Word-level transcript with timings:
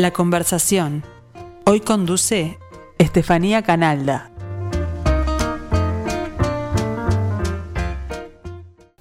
La 0.00 0.14
conversación. 0.14 1.04
Hoy 1.66 1.80
conduce 1.80 2.56
Estefanía 2.96 3.60
Canalda. 3.60 4.30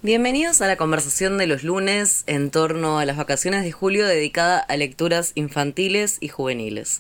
Bienvenidos 0.02 0.62
a 0.62 0.68
la 0.68 0.76
conversación 0.76 1.38
de 1.38 1.48
los 1.48 1.64
lunes 1.64 2.26
en 2.28 2.52
torno 2.52 3.00
a 3.00 3.06
las 3.06 3.16
vacaciones 3.16 3.64
de 3.64 3.72
julio 3.72 4.06
dedicada 4.06 4.60
a 4.60 4.76
lecturas 4.76 5.32
infantiles 5.36 6.18
y 6.20 6.28
juveniles. 6.28 7.00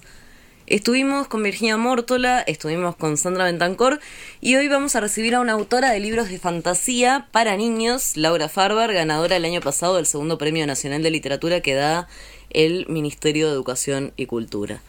Estuvimos 0.65 1.27
con 1.27 1.43
Virginia 1.43 1.75
Mórtola, 1.75 2.41
estuvimos 2.41 2.95
con 2.95 3.17
Sandra 3.17 3.45
Bentancor 3.45 3.99
y 4.39 4.55
hoy 4.55 4.67
vamos 4.67 4.95
a 4.95 5.01
recibir 5.01 5.35
a 5.35 5.39
una 5.41 5.53
autora 5.53 5.91
de 5.91 5.99
libros 5.99 6.29
de 6.29 6.37
fantasía 6.37 7.27
para 7.31 7.57
niños, 7.57 8.15
Laura 8.15 8.47
Farber, 8.47 8.93
ganadora 8.93 9.35
el 9.35 9.45
año 9.45 9.61
pasado 9.61 9.95
del 9.95 10.05
segundo 10.05 10.37
Premio 10.37 10.65
Nacional 10.67 11.01
de 11.01 11.09
Literatura 11.09 11.61
que 11.61 11.73
da 11.73 12.07
el 12.51 12.85
Ministerio 12.87 13.47
de 13.47 13.53
Educación 13.53 14.13
y 14.15 14.25
Cultura. 14.25 14.81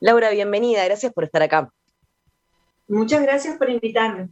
Laura, 0.00 0.30
bienvenida, 0.30 0.84
gracias 0.84 1.12
por 1.12 1.24
estar 1.24 1.42
acá. 1.42 1.70
Muchas 2.88 3.22
gracias 3.22 3.56
por 3.56 3.70
invitarme. 3.70 4.30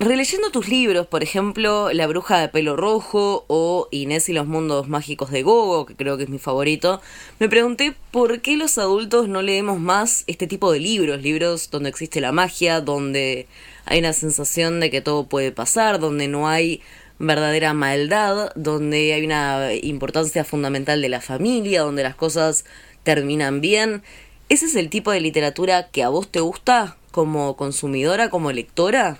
Releyendo 0.00 0.50
tus 0.50 0.66
libros, 0.68 1.06
por 1.06 1.22
ejemplo, 1.22 1.92
La 1.92 2.06
bruja 2.06 2.40
de 2.40 2.48
pelo 2.48 2.74
rojo 2.74 3.44
o 3.48 3.86
Inés 3.90 4.30
y 4.30 4.32
los 4.32 4.46
mundos 4.46 4.88
mágicos 4.88 5.30
de 5.30 5.42
Gogo, 5.42 5.84
que 5.84 5.94
creo 5.94 6.16
que 6.16 6.22
es 6.22 6.30
mi 6.30 6.38
favorito, 6.38 7.02
me 7.38 7.50
pregunté 7.50 7.94
por 8.10 8.40
qué 8.40 8.56
los 8.56 8.78
adultos 8.78 9.28
no 9.28 9.42
leemos 9.42 9.78
más 9.78 10.24
este 10.26 10.46
tipo 10.46 10.72
de 10.72 10.80
libros, 10.80 11.20
libros 11.20 11.70
donde 11.70 11.90
existe 11.90 12.22
la 12.22 12.32
magia, 12.32 12.80
donde 12.80 13.46
hay 13.84 13.98
una 13.98 14.14
sensación 14.14 14.80
de 14.80 14.90
que 14.90 15.02
todo 15.02 15.28
puede 15.28 15.52
pasar, 15.52 16.00
donde 16.00 16.28
no 16.28 16.48
hay 16.48 16.80
verdadera 17.20 17.72
maldad, 17.74 18.50
donde 18.56 19.12
hay 19.14 19.24
una 19.24 19.72
importancia 19.74 20.44
fundamental 20.44 21.00
de 21.00 21.08
la 21.08 21.20
familia, 21.20 21.82
donde 21.82 22.02
las 22.02 22.16
cosas 22.16 22.64
terminan 23.04 23.60
bien. 23.60 24.02
¿Ese 24.48 24.66
es 24.66 24.74
el 24.74 24.90
tipo 24.90 25.12
de 25.12 25.20
literatura 25.20 25.90
que 25.90 26.02
a 26.02 26.08
vos 26.08 26.28
te 26.32 26.40
gusta 26.40 26.96
como 27.12 27.56
consumidora, 27.56 28.30
como 28.30 28.50
lectora? 28.50 29.18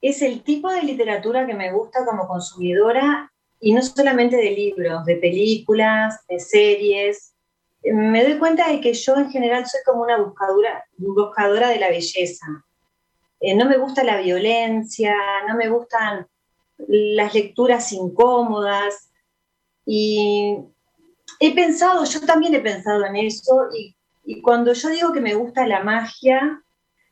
es 0.00 0.22
el 0.22 0.42
tipo 0.42 0.70
de 0.70 0.82
literatura 0.82 1.46
que 1.46 1.54
me 1.54 1.72
gusta 1.72 2.04
como 2.04 2.26
consumidora 2.26 3.30
y 3.60 3.72
no 3.72 3.82
solamente 3.82 4.36
de 4.36 4.50
libros, 4.50 5.04
de 5.04 5.16
películas, 5.16 6.24
de 6.28 6.40
series. 6.40 7.34
Me 7.82 8.24
doy 8.24 8.38
cuenta 8.38 8.70
de 8.70 8.80
que 8.80 8.94
yo 8.94 9.16
en 9.16 9.30
general 9.30 9.66
soy 9.66 9.80
como 9.84 10.02
una 10.02 10.18
buscadora, 10.18 10.84
buscadora 10.96 11.68
de 11.68 11.78
la 11.78 11.90
belleza. 11.90 12.46
Eh, 13.40 13.54
no 13.54 13.66
me 13.66 13.78
gusta 13.78 14.04
la 14.04 14.20
violencia, 14.20 15.14
no 15.48 15.56
me 15.56 15.68
gustan 15.68 16.26
las 16.88 17.34
lecturas 17.34 17.92
incómodas 17.92 19.10
y 19.84 20.56
he 21.38 21.54
pensado, 21.54 22.04
yo 22.04 22.20
también 22.20 22.54
he 22.54 22.60
pensado 22.60 23.04
en 23.06 23.16
eso 23.16 23.68
y, 23.74 23.96
cuando 24.42 24.72
yo 24.74 24.90
digo 24.90 25.12
que 25.12 25.20
me 25.20 25.34
gusta 25.34 25.66
la 25.66 25.82
magia, 25.82 26.62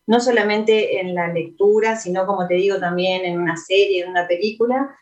no 0.06 0.20
solamente 0.20 1.00
en 1.00 1.16
la 1.16 1.26
lectura, 1.32 1.96
sino 1.96 2.24
como 2.26 2.46
te 2.46 2.54
digo 2.54 2.78
también 2.78 3.24
en 3.24 3.40
una 3.40 3.56
serie, 3.56 4.04
en 4.04 4.10
una 4.10 4.28
película. 4.28 4.96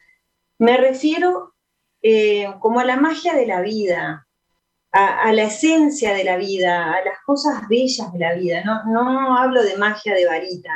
Me 0.58 0.78
refiero 0.78 1.52
eh, 2.00 2.46
como 2.60 2.80
a 2.80 2.86
la 2.86 2.96
magia 2.96 3.34
de 3.34 3.46
la 3.46 3.60
vida, 3.60 4.26
a, 4.92 5.32
la 5.32 5.42
esencia 5.42 6.14
de 6.14 6.24
la 6.24 6.36
vida, 6.36 6.92
a 6.92 7.04
las 7.04 7.18
cosas 7.26 7.68
bellas 7.68 8.10
de 8.14 8.18
la 8.18 8.34
vida. 8.34 8.64
No, 8.86 9.36
hablo 9.36 9.62
de 9.62 9.76
magia 9.76 10.14
de 10.14 10.26
varita. 10.26 10.72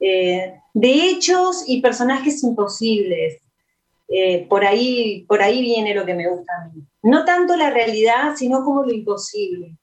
Eh, 0.00 0.54
de 0.72 0.90
hechos 0.90 1.64
y 1.66 1.80
personajes 1.80 2.42
imposibles. 2.42 3.40
Eh, 4.08 4.46
por, 4.48 4.64
ahí, 4.64 5.24
por 5.26 5.42
ahí 5.42 5.62
viene 5.62 5.94
lo 5.94 6.04
que 6.04 6.14
me 6.14 6.28
gusta 6.28 6.52
a 6.56 6.68
mí. 6.68 6.82
No 7.02 7.24
tanto 7.24 7.56
la 7.56 7.70
realidad, 7.70 8.34
sino 8.36 8.64
como 8.64 8.84
lo 8.84 8.92
imposible. 8.92 9.76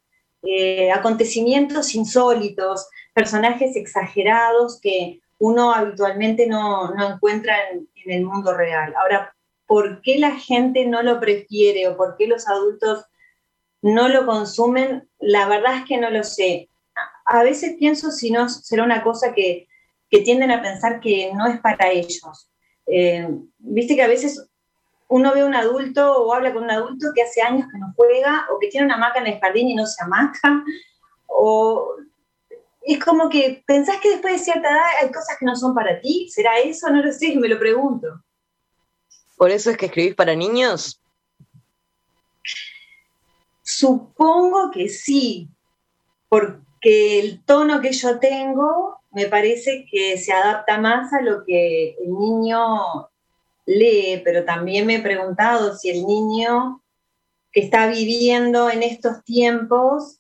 acontecimientos 0.94 1.94
insólitos, 1.94 2.88
personajes 3.14 3.76
exagerados 3.76 4.80
que 4.82 5.22
uno 5.42 5.74
habitualmente 5.74 6.46
no, 6.46 6.94
encuentra 7.04 7.56
en, 7.72 7.88
el 8.06 8.24
mundo 8.24 8.54
real. 8.56 8.94
Ahora, 8.96 9.36
¿por 9.66 10.02
qué 10.02 10.20
la 10.20 10.32
gente 10.32 10.86
no 10.86 11.02
lo 11.02 11.20
prefiere 11.20 11.88
o 11.88 11.98
por 11.98 12.16
qué 12.16 12.28
los 12.28 12.48
adultos 12.48 13.06
no 13.82 14.08
lo 14.08 14.28
consumen? 14.28 15.10
La 15.20 15.48
verdad 15.48 15.78
es 15.78 15.86
que 15.86 15.98
no 15.98 16.12
lo 16.12 16.24
sé. 16.24 16.70
A 17.26 17.42
veces 17.42 17.76
pienso 17.80 18.12
si 18.12 18.30
no 18.30 18.50
será 18.50 18.84
una 18.84 19.04
cosa 19.04 19.34
que, 19.34 19.68
tienden 20.20 20.52
a 20.52 20.62
pensar 20.62 21.00
que 21.00 21.32
no 21.34 21.48
es 21.48 21.60
para 21.62 21.90
ellos. 21.90 22.50
Eh, 22.86 23.28
viste 23.58 23.96
que 23.96 24.04
a 24.04 24.08
veces 24.08 24.48
uno 25.08 25.34
ve 25.34 25.42
a 25.42 25.46
un 25.46 25.56
adulto 25.56 26.24
o 26.24 26.34
habla 26.34 26.54
con 26.54 26.64
un 26.64 26.72
adulto 26.72 27.08
que 27.16 27.22
hace 27.24 27.42
años 27.42 27.68
que 27.72 27.80
no 27.80 27.94
juega 27.96 28.48
o 28.52 28.60
que 28.60 28.68
tiene 28.68 28.86
una 28.86 28.96
hamaca 28.96 29.20
en 29.20 29.28
el 29.28 29.40
jardín 29.40 29.70
y 29.70 29.76
no 29.76 29.86
se 29.86 30.04
amaca, 30.04 30.64
o 31.28 31.96
es 32.82 33.04
como 33.04 33.30
que 33.30 33.64
pensás 33.66 33.98
que 34.02 34.10
después 34.12 34.34
de 34.34 34.44
cierta 34.44 34.70
edad 34.70 34.86
hay 35.02 35.12
cosas 35.12 35.38
que 35.40 35.46
no 35.46 35.56
son 35.56 35.74
para 35.76 36.00
ti. 36.00 36.30
¿Será 36.30 36.60
eso? 36.60 36.90
No 36.90 37.04
lo 37.04 37.12
sé, 37.12 37.36
me 37.36 37.48
lo 37.48 37.60
pregunto. 37.60 38.08
¿Por 39.38 39.52
eso 39.52 39.72
es 39.72 39.78
que 39.78 39.88
escribís 39.88 40.16
para 40.16 40.36
niños? 40.36 41.00
Supongo 43.64 44.72
que 44.72 44.90
sí, 44.90 45.50
porque 46.28 47.20
el 47.20 47.44
tono 47.44 47.82
que 47.82 47.92
yo 47.92 48.20
tengo 48.20 49.01
me 49.12 49.26
parece 49.26 49.86
que 49.90 50.18
se 50.18 50.32
adapta 50.32 50.78
más 50.80 51.12
a 51.14 51.22
lo 51.22 51.44
que 51.46 51.96
el 52.02 52.18
niño 52.18 53.10
lee, 53.66 54.22
pero 54.24 54.46
también 54.46 54.86
me 54.86 54.96
he 54.96 55.02
preguntado 55.02 55.76
si 55.76 55.90
el 55.90 56.06
niño 56.06 56.82
que 57.52 57.62
está 57.62 57.88
viviendo 57.88 58.70
en 58.70 58.84
estos 58.84 59.24
tiempos 59.24 60.20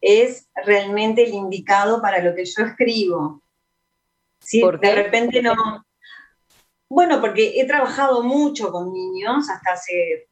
es 0.00 0.48
realmente 0.64 1.24
el 1.24 1.34
indicado 1.34 2.00
para 2.00 2.22
lo 2.22 2.34
que 2.34 2.44
yo 2.44 2.64
escribo. 2.64 3.42
Si 4.40 4.62
de 4.62 4.94
repente 4.94 5.42
no... 5.42 5.54
Bueno, 6.88 7.20
porque 7.20 7.60
he 7.60 7.66
trabajado 7.66 8.22
mucho 8.22 8.72
con 8.72 8.92
niños, 8.92 9.50
hasta 9.50 9.72
hace 9.72 10.28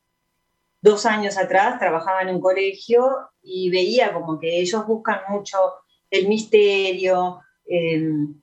dos 0.81 1.05
años 1.05 1.37
atrás 1.37 1.79
trabajaba 1.79 2.23
en 2.23 2.31
un 2.31 2.41
colegio 2.41 3.29
y 3.43 3.69
veía 3.69 4.15
como 4.15 4.39
que 4.39 4.61
ellos 4.61 4.87
buscan 4.87 5.21
mucho 5.29 5.59
el 6.11 6.29
misterio, 6.29 7.43
em, 7.69 8.41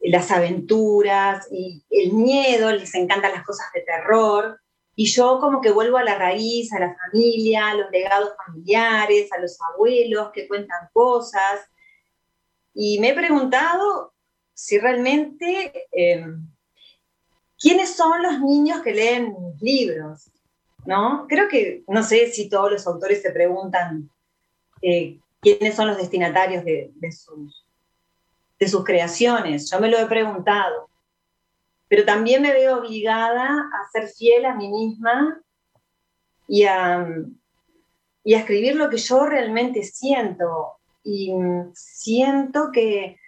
las 0.00 0.30
aventuras 0.30 1.48
y 1.50 1.84
el 1.90 2.12
miedo, 2.12 2.72
les 2.72 2.94
encantan 2.94 3.32
las 3.32 3.44
cosas 3.44 3.66
de 3.74 3.80
terror. 3.82 4.60
Y 4.94 5.06
yo 5.06 5.38
como 5.40 5.60
que 5.60 5.70
vuelvo 5.70 5.96
a 5.96 6.04
la 6.04 6.16
raíz, 6.16 6.72
a 6.72 6.80
la 6.80 6.96
familia, 6.96 7.68
a 7.68 7.74
los 7.74 7.90
legados 7.90 8.32
familiares, 8.44 9.30
a 9.32 9.40
los 9.40 9.58
abuelos 9.72 10.30
que 10.32 10.48
cuentan 10.48 10.88
cosas. 10.92 11.60
Y 12.74 12.98
me 13.00 13.10
he 13.10 13.14
preguntado 13.14 14.12
si 14.54 14.78
realmente, 14.78 15.86
em, 15.92 16.48
¿quiénes 17.56 17.94
son 17.94 18.22
los 18.22 18.40
niños 18.40 18.82
que 18.82 18.92
leen 18.92 19.34
libros? 19.60 20.30
¿No? 20.84 21.26
Creo 21.28 21.48
que, 21.48 21.84
no 21.86 22.02
sé 22.02 22.28
si 22.32 22.48
todos 22.48 22.72
los 22.72 22.86
autores 22.86 23.22
se 23.22 23.30
preguntan 23.30 24.10
eh, 24.82 25.20
quiénes 25.40 25.74
son 25.74 25.88
los 25.88 25.96
destinatarios 25.96 26.64
de, 26.64 27.12
sus, 27.12 27.67
de 28.58 28.68
sus 28.68 28.84
creaciones. 28.84 29.70
Yo 29.70 29.80
me 29.80 29.88
lo 29.88 29.98
he 29.98 30.06
preguntado 30.06 30.88
pero 31.88 32.04
también 32.04 32.42
me 32.42 32.52
veo 32.52 32.78
obligada 32.78 33.46
a 33.46 33.90
ser 33.90 34.08
fiel 34.08 34.44
a 34.44 34.54
mí 34.54 34.68
misma 34.68 35.42
y 36.46 36.64
a, 36.64 37.06
y 38.22 38.34
a 38.34 38.38
escribir 38.38 38.76
lo 38.76 38.90
que 38.90 38.98
yo 38.98 39.24
realmente 39.24 39.82
siento. 39.82 40.74
Y 41.02 41.32
siento 41.74 42.70
que 42.72 43.18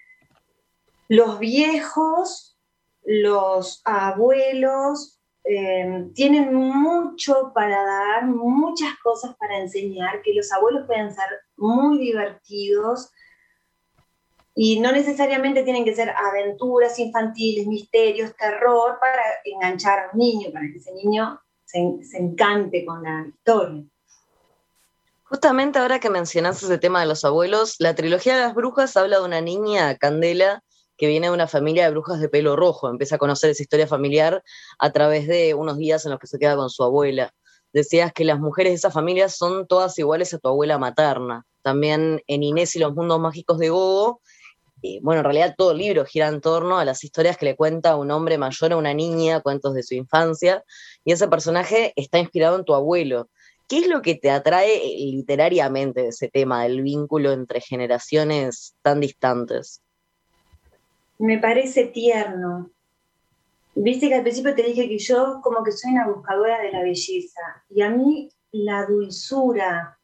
los 1.09 1.39
viejos, 1.39 2.59
los 3.03 3.81
abuelos, 3.85 5.19
eh, 5.45 6.11
tienen 6.15 6.55
mucho 6.55 7.53
para 7.55 7.83
dar, 7.83 8.27
muchas 8.27 8.95
cosas 9.03 9.35
para 9.37 9.59
enseñar, 9.59 10.21
que 10.21 10.35
los 10.35 10.53
abuelos 10.53 10.87
pueden 10.87 11.15
ser 11.15 11.29
muy 11.57 11.99
divertidos, 11.99 13.11
y 14.55 14.81
no 14.81 14.93
necesariamente 14.93 15.63
tienen 15.63 15.85
que 15.85 15.95
ser 15.95 16.11
aventuras 16.11 16.99
infantiles, 16.99 17.67
misterios, 17.67 18.35
terror 18.37 18.99
para 19.01 19.23
enganchar 19.45 19.99
a 19.99 20.11
un 20.13 20.19
niño, 20.19 20.51
para 20.53 20.67
que 20.67 20.79
ese 20.79 20.93
niño 20.93 21.41
se, 21.65 21.79
encante 22.19 22.85
con 22.85 23.03
la 23.03 23.27
historia. 23.29 23.85
Justamente 25.25 25.79
ahora 25.79 26.01
que 26.01 26.11
mencionas 26.11 26.63
ese 26.63 26.79
tema 26.79 27.01
de 27.01 27.07
los 27.07 27.25
abuelos, 27.25 27.77
la 27.79 27.95
trilogía 27.95 28.35
de 28.35 28.43
las 28.43 28.55
brujas 28.55 28.97
habla 28.97 29.19
de 29.19 29.25
una 29.25 29.41
niña, 29.41 29.97
Candela, 29.97 30.65
que 30.97 31.07
viene 31.07 31.29
de 31.29 31.33
una 31.33 31.47
familia 31.47 31.85
de 31.85 31.93
brujas 31.93 32.21
de 32.21 32.29
pelo 32.29 32.57
rojo. 32.57 32.89
Empieza 32.89 33.15
a 33.15 33.19
conocer 33.19 33.51
esa 33.51 33.63
historia 33.63 33.87
familiar 33.87 34.43
a 34.81 34.91
través 34.91 35.29
de 35.29 35.55
unos 35.55 35.79
días 35.79 36.05
en 36.05 36.11
los 36.11 36.21
que 36.21 36.27
se 36.27 36.39
queda 36.39 36.57
con 36.57 36.69
su 36.69 36.83
abuela. 36.83 37.33
Decías 37.73 38.13
que 38.13 38.25
las 38.25 38.41
mujeres 38.41 38.73
de 38.73 38.77
esa 38.77 38.91
familia 38.91 39.29
son 39.29 39.69
todas 39.69 39.97
iguales 39.99 40.35
a 40.35 40.39
tu 40.39 40.49
abuela 40.49 40.77
materna. 40.77 41.47
También 41.63 42.21
en 42.27 42.43
Inés 42.43 42.75
y 42.75 42.81
los 42.81 42.95
mundos 42.95 43.21
mágicos 43.21 43.59
de 43.59 43.69
Gogo 43.71 44.21
bueno, 45.03 45.21
en 45.21 45.25
realidad 45.25 45.55
todo 45.57 45.73
el 45.73 45.79
libro 45.79 46.05
gira 46.05 46.29
en 46.29 46.41
torno 46.41 46.79
a 46.79 46.85
las 46.85 47.05
historias 47.05 47.37
que 47.37 47.47
le 47.47 47.57
cuenta 47.57 47.97
un 47.97 48.11
hombre 48.11 48.39
mayor 48.39 48.73
a 48.73 48.77
una 48.77 48.95
niña, 48.95 49.41
cuentos 49.41 49.75
de 49.75 49.83
su 49.83 49.95
infancia, 49.95 50.65
y 51.05 51.13
ese 51.13 51.29
personaje 51.29 51.93
está 51.97 52.19
inspirado 52.19 52.59
en 52.59 52.65
tu 52.65 52.75
abuelo. 52.75 53.29
¿qué 53.71 53.79
es 53.79 53.87
lo 53.87 54.03
que 54.03 54.17
te 54.17 54.33
atrae 54.33 54.81
literariamente 54.99 56.03
de 56.03 56.09
ese 56.09 56.29
tema, 56.29 56.65
del 56.65 56.83
vínculo 56.83 57.31
entre 57.31 57.61
generaciones 57.61 58.75
tan 58.83 58.99
distantes? 58.99 59.81
Me 61.19 61.39
parece 61.39 61.85
tierno. 61.85 62.73
Viste 63.77 64.09
que 64.09 64.17
al 64.17 64.23
principio 64.23 64.57
te 64.57 64.65
dije 64.65 64.89
que 64.89 64.99
yo 64.99 65.41
como 65.41 65.63
que 65.63 65.71
soy 65.71 65.93
una 65.93 66.09
buscadora 66.09 66.61
de 66.61 66.73
la 66.73 66.83
belleza 66.83 67.65
y 67.69 67.83
a 67.83 67.91
mí 67.91 68.29
la 68.51 68.87
dulzura 68.87 70.01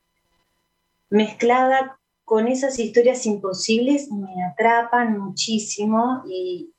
mezclada 1.11 1.99
con 2.27 2.49
esas 2.49 2.77
historias 2.81 3.25
imposibles 3.25 4.11
me 4.11 4.45
atrapan 4.45 5.17
muchísimo 5.17 6.25
y, 6.29 6.73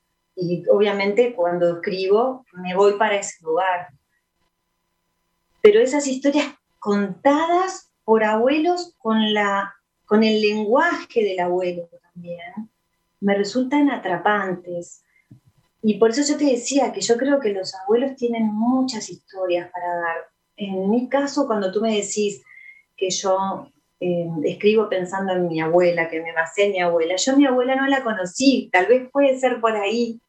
obviamente 0.70 1.34
cuando 1.34 1.76
escribo 1.76 2.44
me 2.52 2.76
voy 2.76 2.98
para 2.98 3.16
ese 3.16 3.42
lugar. 3.42 3.88
Pero 5.62 5.80
esas 5.80 6.06
historias 6.06 6.54
contadas 6.78 7.90
por 8.04 8.24
abuelos 8.24 8.94
con, 8.98 9.32
la, 9.32 9.74
con 10.04 10.22
el 10.22 10.40
lenguaje 10.42 11.24
del 11.24 11.40
abuelo 11.40 11.88
también, 12.02 12.70
me 13.18 13.34
resultan 13.34 13.90
atrapantes. 13.90 15.02
Y 15.80 15.94
por 15.94 16.10
eso 16.10 16.30
yo 16.30 16.36
te 16.36 16.44
decía 16.44 16.92
que 16.92 17.00
yo 17.00 17.16
creo 17.16 17.40
que 17.40 17.54
los 17.54 17.74
abuelos 17.74 18.16
tienen 18.16 18.44
muchas 18.44 19.08
historias 19.08 19.70
para 19.72 19.94
dar. 19.94 20.16
En 20.56 20.90
mi 20.90 21.08
caso, 21.08 21.46
cuando 21.46 21.72
tú 21.72 21.80
me 21.80 21.96
decís 21.96 22.42
que 22.96 23.08
yo 23.08 23.72
eh, 24.00 24.28
escribo 24.44 24.88
pensando 24.88 25.32
en 25.32 25.48
mi 25.48 25.60
abuela, 25.60 26.08
que 26.08 26.20
me 26.20 26.32
basé 26.32 26.66
en 26.66 26.72
mi 26.72 26.80
abuela, 26.80 27.16
yo 27.16 27.36
mi 27.36 27.46
abuela 27.46 27.74
no 27.76 27.86
la 27.86 28.02
conocí, 28.02 28.68
tal 28.72 28.86
vez 28.86 29.08
puede 29.10 29.38
ser 29.38 29.60
por 29.60 29.76
ahí 29.76 30.20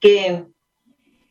que, 0.00 0.44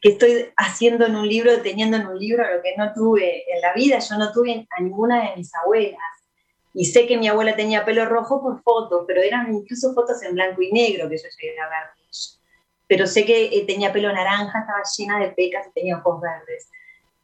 que 0.02 0.10
estoy 0.10 0.52
haciendo 0.58 1.06
en 1.06 1.16
un 1.16 1.28
libro, 1.28 1.62
teniendo 1.62 1.98
en 1.98 2.08
un 2.08 2.18
libro 2.18 2.44
lo 2.44 2.62
que 2.62 2.76
no 2.78 2.94
tuve 2.94 3.44
en 3.54 3.62
la 3.62 3.74
vida, 3.74 4.00
yo 4.00 4.18
no 4.18 4.32
tuve 4.32 4.68
a 4.70 4.82
ninguna 4.82 5.30
de 5.30 5.38
mis 5.38 5.54
abuelas. 5.56 6.00
Y 6.74 6.86
sé 6.86 7.06
que 7.06 7.18
mi 7.18 7.28
abuela 7.28 7.56
tenía 7.56 7.84
pelo 7.84 8.06
rojo 8.06 8.42
por 8.42 8.62
fotos, 8.62 9.04
pero 9.06 9.22
eran 9.22 9.54
incluso 9.54 9.94
fotos 9.94 10.24
en 10.24 10.36
blanco 10.36 10.62
y 10.62 10.72
negro 10.72 11.10
que 11.10 11.18
yo 11.18 11.28
llegué 11.38 11.60
a 11.60 11.68
ver 11.68 12.02
pero 12.92 13.08
sé 13.08 13.26
que 13.26 13.46
eh, 13.46 13.66
tenía 13.66 13.94
pelo 13.94 14.12
naranja, 14.12 14.60
estaba 14.60 14.84
llena 14.98 15.18
de 15.18 15.32
pecas 15.32 15.66
y 15.66 15.72
tenía 15.72 15.98
ojos 16.00 16.20
verdes. 16.20 16.70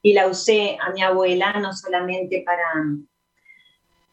Y 0.02 0.14
la 0.14 0.28
usé 0.28 0.78
a 0.80 0.92
mi 0.92 1.02
abuela 1.02 1.52
no 1.60 1.74
solamente 1.74 2.42
para, 2.46 2.64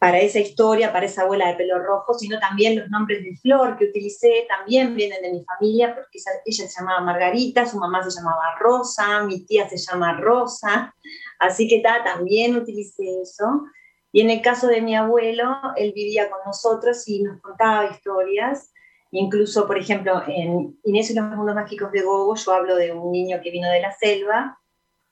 para 0.05 0.19
esa 0.19 0.37
historia, 0.37 0.93
para 0.93 1.07
esa 1.07 1.23
abuela 1.23 1.47
de 1.47 1.55
pelo 1.55 1.79
rojo, 1.79 2.13
sino 2.13 2.37
también 2.37 2.77
los 2.77 2.87
nombres 2.91 3.23
de 3.23 3.35
flor 3.37 3.75
que 3.75 3.85
utilicé 3.85 4.45
también 4.47 4.93
vienen 4.93 5.19
de 5.23 5.31
mi 5.31 5.43
familia, 5.43 5.95
porque 5.95 6.19
ella, 6.45 6.67
se 6.67 6.79
llamaba 6.79 7.01
Margarita, 7.01 7.65
su 7.65 7.79
mamá 7.79 8.03
se 8.03 8.15
llamaba 8.15 8.55
Rosa, 8.59 9.23
mi 9.23 9.47
tía 9.47 9.67
se 9.67 9.77
llama 9.77 10.21
Rosa, 10.21 10.93
así 11.39 11.67
que 11.67 11.81
también 11.81 12.55
utilicé 12.55 13.19
eso. 13.19 13.63
Y 14.11 14.21
en 14.21 14.29
el 14.29 14.43
caso 14.43 14.67
de 14.67 14.83
mi 14.83 14.95
abuelo, 14.95 15.57
él 15.75 15.91
vivía 15.95 16.29
con 16.29 16.37
nosotros 16.45 17.07
y 17.07 17.23
nos 17.23 17.41
contaba 17.41 17.89
historias 17.89 18.71
Incluso, 19.09 19.65
por 19.65 19.77
ejemplo, 19.77 20.21
en 20.27 20.77
Inés 20.83 21.09
y 21.09 21.15
los 21.15 21.25
mundos 21.25 21.55
mágicos 21.55 21.91
de 21.93 22.01
Gogo, 22.01 22.35
yo 22.35 22.51
hablo 22.51 22.75
de 22.75 22.91
un 22.91 23.11
niño 23.11 23.39
que 23.41 23.49
vino 23.49 23.69
de 23.69 23.79
la 23.79 23.93
selva 23.93 24.59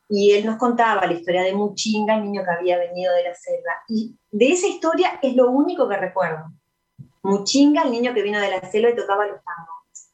y 0.10 0.32
él 0.32 0.46
nos 0.46 0.58
contaba 0.58 1.06
la 1.08 1.14
historia 1.14 1.44
de 1.44 1.54
Muchinga, 1.54 2.16
el 2.16 2.24
niño 2.24 2.44
que 2.44 2.52
había 2.52 2.78
venido 2.78 3.14
de 3.14 3.24
la 3.24 3.36
selva. 3.36 3.84
Y 3.88 4.16
de 4.32 4.52
esa 4.52 4.68
historia 4.68 5.20
es 5.22 5.36
lo 5.36 5.50
único 5.50 5.88
que 5.88 5.98
recuerdo. 5.98 6.52
Muchinga, 7.24 7.84
el 7.84 7.92
niño 7.92 8.14
que 8.14 8.22
vino 8.22 8.40
de 8.40 8.52
la 8.52 8.70
selva 8.70 8.90
y 8.90 8.96
tocaba 8.96 9.26
los 9.26 9.42
tambores. 9.44 10.12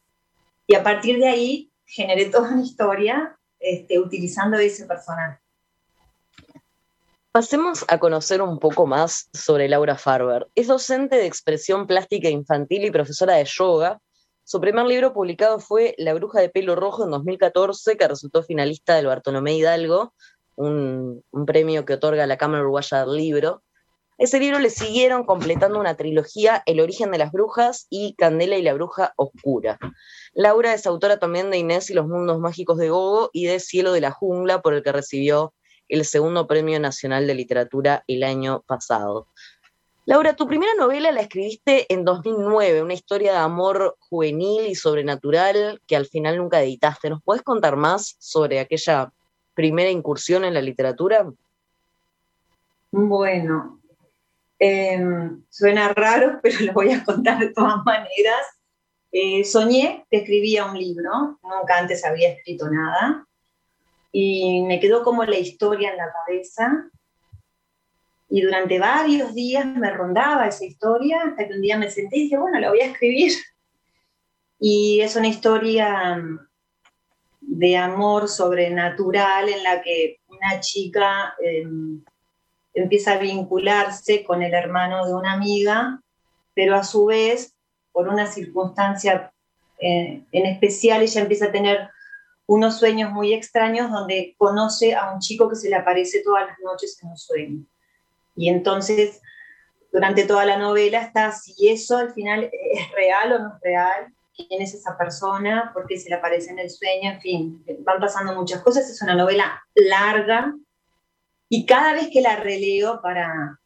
Y 0.68 0.76
a 0.76 0.84
partir 0.84 1.20
de 1.20 1.28
ahí 1.28 1.72
generé 1.86 2.26
toda 2.26 2.52
una 2.52 2.62
historia 2.62 3.38
este, 3.60 4.00
utilizando 4.00 4.58
ese 4.58 4.86
personaje. 4.86 5.40
Pasemos 7.32 7.86
a 7.88 8.00
conocer 8.00 8.42
un 8.42 8.58
poco 8.60 8.88
más 8.88 9.30
sobre 9.34 9.68
Laura 9.68 9.96
Farber. 9.96 10.48
Es 10.56 10.68
docente 10.68 11.16
de 11.16 11.26
expresión 11.26 11.86
plástica 11.86 12.30
infantil 12.30 12.86
y 12.86 12.92
profesora 12.92 13.36
de 13.36 13.46
yoga. 13.46 14.00
Su 14.52 14.60
primer 14.60 14.88
libro 14.88 15.14
publicado 15.14 15.60
fue 15.60 15.94
La 16.00 16.16
bruja 16.16 16.42
de 16.42 16.50
pelo 16.50 16.76
rojo 16.76 17.04
en 17.04 17.12
2014, 17.12 17.98
que 17.98 18.08
resultó 18.08 18.42
finalista 18.42 18.96
del 18.96 19.06
Bartolomé 19.06 19.54
Hidalgo, 19.56 20.16
un, 20.56 21.24
premio 21.46 21.86
que 21.86 21.94
otorga 21.94 22.26
la 22.26 22.40
Cámara 22.40 22.64
Uruguaya 22.64 23.06
del 23.06 23.16
Libro. 23.16 23.62
ese 24.18 24.40
libro 24.40 24.58
le 24.58 24.72
siguieron 24.72 25.24
completando 25.24 25.80
una 25.80 25.96
trilogía, 25.98 26.64
El 26.66 26.80
origen 26.80 27.12
de 27.12 27.20
las 27.20 27.32
brujas 27.32 27.86
y 27.92 28.16
Candela 28.16 28.58
y 28.58 28.64
la 28.64 28.74
bruja 28.74 29.14
oscura. 29.18 29.78
Laura 30.34 30.74
es 30.74 30.88
autora 30.88 31.20
también 31.20 31.52
de 31.52 31.60
Inés 31.60 31.92
y 31.92 31.94
los 31.94 32.08
mundos 32.08 32.40
mágicos 32.40 32.80
de 32.80 32.90
Gogo 32.90 33.30
y 33.32 33.46
de 33.46 33.60
Cielo 33.60 33.92
de 33.92 34.02
la 34.02 34.10
jungla, 34.10 34.64
por 34.64 34.74
el 34.74 34.82
que 34.82 34.92
recibió 34.92 35.54
el 35.90 36.06
segundo 36.06 36.48
Premio 36.48 36.80
Nacional 36.80 37.28
de 37.28 37.36
Literatura 37.36 38.04
el 38.08 38.24
año 38.24 38.64
pasado. 38.66 39.28
Laura, 40.10 40.36
tu 40.36 40.48
primera 40.48 40.74
novela 40.74 41.12
la 41.12 41.22
escribiste 41.22 41.86
en 41.94 42.04
2009, 42.04 42.82
una 42.82 42.96
historia 42.96 43.34
de 43.34 43.38
amor 43.38 43.96
juvenil 44.00 44.66
y 44.66 44.74
sobrenatural 44.74 45.80
que 45.86 45.96
al 45.96 46.08
final 46.08 46.38
nunca 46.38 46.64
editaste. 46.64 47.12
¿Nos 47.12 47.22
puedes 47.22 47.44
contar 47.44 47.76
más 47.76 48.16
sobre 48.18 48.60
aquella 48.60 49.14
primera 49.54 49.92
incursión 49.92 50.46
en 50.46 50.56
la 50.56 50.64
literatura? 50.64 51.32
Bueno, 52.90 53.80
em, 54.58 55.44
suena 55.48 55.90
raro, 55.90 56.40
pero 56.42 56.60
lo 56.62 56.74
voy 56.74 56.92
a 56.92 57.04
contar 57.04 57.38
de 57.38 57.54
todas 57.54 57.86
maneras. 57.86 58.48
Eh, 59.12 59.44
soñé 59.44 60.08
que 60.10 60.18
escribía 60.18 60.66
un 60.66 60.80
libro, 60.80 61.38
nunca 61.44 61.78
antes 61.78 62.04
había 62.04 62.30
escrito 62.30 62.68
nada 62.68 63.28
y 64.12 64.64
me 64.64 64.80
quedó 64.80 65.04
como 65.04 65.24
la 65.24 65.38
historia 65.38 65.92
en 65.92 65.98
la 65.98 66.12
cabeza. 66.12 66.90
Y 68.30 68.42
durante 68.42 68.78
varios 68.80 69.34
días 69.34 69.66
me 69.66 69.90
rondaba 69.92 70.48
esa 70.48 70.66
historia 70.66 71.22
hasta 71.24 71.48
que 71.48 71.54
un 71.56 71.62
día 71.62 71.78
me 71.78 71.90
senté 71.90 72.18
y 72.18 72.24
dije, 72.24 72.38
bueno, 72.38 72.60
la 72.60 72.70
voy 72.70 72.82
a 72.82 72.86
escribir. 72.86 73.34
Y 74.60 75.02
es 75.02 75.16
una 75.16 75.28
historia 75.28 76.22
de 77.42 77.78
amor 77.78 78.28
sobrenatural 78.28 79.50
en 79.50 79.64
la 79.64 79.82
que 79.82 80.20
una 80.28 80.60
chica 80.60 81.34
em, 81.42 82.04
empieza 82.74 83.14
a 83.14 83.18
vincularse 83.18 84.24
con 84.24 84.44
el 84.44 84.54
hermano 84.54 85.08
de 85.08 85.14
una 85.14 85.34
amiga, 85.34 86.02
pero 86.54 86.76
a 86.76 86.84
su 86.84 87.06
vez, 87.06 87.56
por 87.92 88.08
una 88.08 88.28
circunstancia 88.28 89.34
eh, 89.80 90.24
en 90.32 90.46
especial, 90.46 91.02
ella 91.02 91.22
empieza 91.22 91.46
a 91.46 91.52
tener 91.52 91.90
unos 92.46 92.80
sueños 92.80 93.12
muy 93.12 93.34
extraños 93.34 93.92
donde 93.92 94.36
conoce 94.38 94.96
a 94.96 95.12
un 95.14 95.20
chico 95.20 95.50
que 95.50 95.56
se 95.56 95.70
le 95.70 95.76
aparece 95.76 96.22
todas 96.24 96.48
las 96.48 96.58
noches 96.60 97.00
en 97.02 97.10
un 97.10 97.18
sueño. 97.18 97.66
Y 98.40 98.48
entonces, 98.48 99.22
durante 99.92 100.24
toda 100.24 100.46
la 100.46 100.56
novela 100.56 101.02
está 101.02 101.34
si 101.34 101.68
eso 101.68 101.98
al 101.98 102.14
final 102.14 102.50
es 102.54 102.92
real 102.94 103.34
o 103.34 103.40
no 103.40 103.56
es 103.56 103.62
real, 103.62 104.14
quién 104.34 104.62
es 104.62 104.74
esa 104.74 104.98
persona, 104.98 105.72
por 105.74 105.86
qué 105.86 106.00
se 106.00 106.08
le 106.08 106.16
aparece 106.16 106.52
en 106.52 106.60
el 106.60 106.70
sueño, 106.70 107.12
en 107.12 107.20
fin, 107.20 107.66
van 107.82 108.00
pasando 108.00 108.34
muchas 108.34 108.62
cosas. 108.62 108.90
Es 108.90 109.02
una 109.02 109.14
novela 109.14 109.62
larga 109.76 110.56
y 111.50 111.66
cada 111.66 111.92
vez 111.92 112.08
que 112.14 112.22
la 112.22 112.38
releo 112.38 113.02
para, 113.02 113.60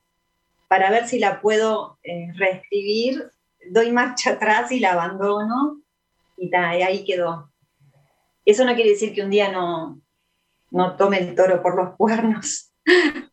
para 0.67 0.89
ver 0.89 1.07
si 1.07 1.19
la 1.19 1.39
puedo 1.39 1.99
eh, 2.01 2.33
reescribir, 2.33 3.29
doy 3.69 3.91
marcha 3.91 4.31
atrás 4.31 4.71
y 4.71 4.79
la 4.79 4.93
abandono 4.93 5.83
y, 6.35 6.49
y 6.49 6.55
ahí 6.55 7.05
quedó. 7.05 7.51
Eso 8.43 8.65
no 8.65 8.73
quiere 8.73 8.89
decir 8.89 9.13
que 9.13 9.21
un 9.21 9.29
día 9.29 9.51
no, 9.51 10.01
no 10.71 10.95
tome 10.95 11.19
el 11.19 11.35
toro 11.35 11.61
por 11.61 11.75
los 11.75 11.95
cuernos. 11.95 12.73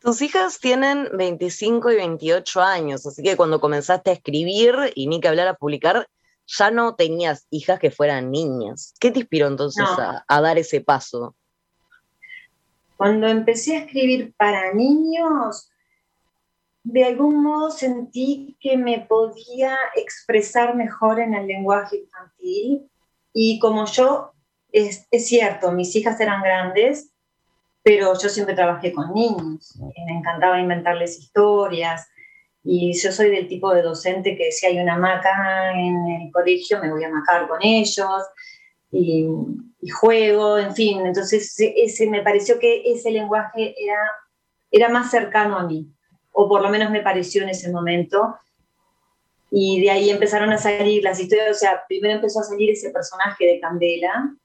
Tus 0.00 0.22
hijas 0.22 0.60
tienen 0.60 1.08
25 1.16 1.90
y 1.90 1.96
28 1.96 2.60
años, 2.60 3.06
así 3.06 3.22
que 3.22 3.36
cuando 3.36 3.60
comenzaste 3.60 4.10
a 4.10 4.12
escribir 4.14 4.74
y 4.94 5.08
ni 5.08 5.20
que 5.20 5.28
hablar 5.28 5.48
a 5.48 5.54
publicar, 5.54 6.08
ya 6.46 6.70
no 6.70 6.94
tenías 6.94 7.46
hijas 7.50 7.78
que 7.78 7.90
fueran 7.90 8.30
niñas. 8.30 8.94
¿Qué 9.00 9.10
te 9.10 9.20
inspiró 9.20 9.48
entonces 9.48 9.84
a, 9.86 10.24
a, 10.26 10.40
dar 10.40 10.56
ese 10.56 10.80
paso? 10.80 11.34
Cuando 12.96 13.26
empecé 13.26 13.76
a 13.76 13.80
escribir 13.80 14.32
para 14.36 14.72
niños, 14.72 15.68
de 16.84 17.04
algún 17.04 17.42
modo 17.42 17.70
sentí 17.70 18.56
que 18.60 18.78
me 18.78 19.00
podía 19.00 19.76
expresar 19.94 20.74
mejor 20.74 21.20
en 21.20 21.34
el 21.34 21.46
lenguaje 21.46 21.96
infantil 21.96 22.88
y 23.32 23.58
como 23.58 23.84
yo, 23.86 24.32
es, 24.72 25.06
es, 25.10 25.26
cierto, 25.28 25.70
mis 25.72 25.94
hijas 25.96 26.18
eran 26.20 26.42
grandes, 26.42 27.12
pero 27.88 28.12
yo 28.20 28.28
siempre 28.28 28.54
trabajé 28.54 28.92
con 28.92 29.14
niños. 29.14 29.74
Me 29.78 30.18
encantaba 30.18 30.60
inventarles 30.60 31.18
historias. 31.18 32.06
Y 32.62 32.92
yo 32.92 33.10
soy 33.10 33.30
del 33.30 33.48
tipo 33.48 33.72
de 33.72 33.80
docente 33.80 34.36
que 34.36 34.52
si 34.52 34.66
hay 34.66 34.78
una 34.78 34.98
maca 34.98 35.72
en 35.72 35.96
el 36.20 36.30
colegio, 36.30 36.82
me 36.82 36.90
voy 36.90 37.02
a 37.04 37.08
macar 37.08 37.48
con 37.48 37.60
ellos. 37.62 38.26
Y, 38.90 39.26
y, 39.80 39.88
juego, 39.88 40.58
en 40.58 40.74
fin. 40.74 41.06
Entonces, 41.06 41.54
ese, 41.58 42.10
me 42.10 42.20
pareció 42.20 42.58
que 42.58 42.82
ese 42.92 43.10
lenguaje 43.10 43.74
era, 43.82 44.00
era 44.70 44.90
más 44.90 45.10
cercano 45.10 45.56
a 45.56 45.66
mí, 45.66 45.90
o 46.32 46.46
por 46.46 46.60
lo 46.60 46.68
menos 46.68 46.90
me 46.90 47.00
pareció 47.00 47.42
en 47.42 47.48
ese 47.48 47.72
momento. 47.72 48.36
Y 49.50 49.80
de 49.80 49.90
ahí 49.90 50.10
empezaron 50.10 50.52
a 50.52 50.58
salir 50.58 51.02
las 51.02 51.18
historias, 51.18 51.56
o 51.56 51.58
sea, 51.58 51.84
primero 51.88 52.16
empezó 52.16 52.40
a 52.40 52.44
salir 52.44 52.68
ese 52.68 52.90
personaje 52.90 53.46
de 53.46 53.60
Candela, 53.60 54.36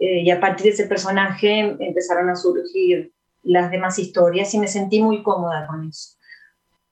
eh, 0.00 0.22
y 0.22 0.30
a 0.30 0.40
partir 0.40 0.64
de 0.64 0.70
ese 0.70 0.86
personaje 0.86 1.76
empezaron 1.78 2.30
a 2.30 2.34
surgir 2.34 3.12
las 3.42 3.70
demás 3.70 3.98
historias 3.98 4.52
y 4.54 4.58
me 4.58 4.66
sentí 4.66 5.02
muy 5.02 5.22
cómoda 5.22 5.66
con 5.66 5.86
eso. 5.86 6.16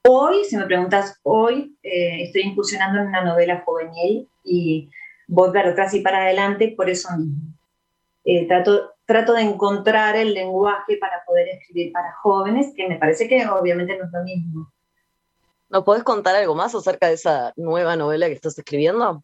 Hoy, 0.07 0.45
si 0.45 0.55
me 0.55 0.65
preguntas, 0.65 1.19
hoy 1.23 1.75
eh, 1.81 2.23
estoy 2.23 2.43
incursionando 2.43 2.99
en 2.99 3.07
una 3.07 3.23
novela 3.23 3.63
juvenil 3.65 4.29
y 4.43 4.89
voy 5.27 5.51
para 5.51 5.71
atrás 5.71 5.93
y 5.95 6.01
para 6.01 6.23
adelante 6.23 6.73
por 6.77 6.87
eso 6.89 7.09
mismo. 7.17 7.53
Eh, 8.23 8.47
trato, 8.47 8.93
trato 9.05 9.33
de 9.33 9.41
encontrar 9.41 10.15
el 10.15 10.35
lenguaje 10.35 10.97
para 10.97 11.23
poder 11.25 11.47
escribir 11.49 11.91
para 11.91 12.13
jóvenes, 12.21 12.73
que 12.75 12.87
me 12.87 12.97
parece 12.97 13.27
que 13.27 13.45
obviamente 13.47 13.97
no 13.97 14.05
es 14.05 14.11
lo 14.11 14.23
mismo. 14.23 14.71
¿Nos 15.69 15.83
podés 15.83 16.03
contar 16.03 16.35
algo 16.35 16.53
más 16.53 16.75
acerca 16.75 17.07
de 17.07 17.13
esa 17.13 17.53
nueva 17.55 17.95
novela 17.95 18.27
que 18.27 18.33
estás 18.33 18.57
escribiendo? 18.57 19.23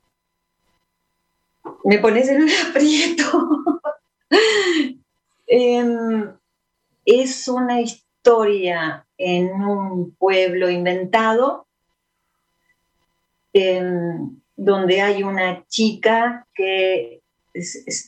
Me 1.84 2.00
pones 2.00 2.28
en 2.30 2.44
un 2.44 2.50
aprieto. 2.70 3.55
Em, 5.58 6.38
es 7.06 7.48
una 7.48 7.80
historia 7.80 9.08
en 9.18 9.54
un 9.54 10.14
pueblo 10.16 10.70
inventado, 10.70 11.66
em, 13.54 14.42
donde 14.58 15.00
hay 15.00 15.24
una 15.24 15.66
chica 15.68 16.46
que 16.54 17.22